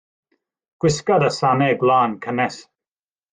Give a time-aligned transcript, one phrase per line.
[0.79, 2.57] Gwisga dy sanau gwlân cynnes.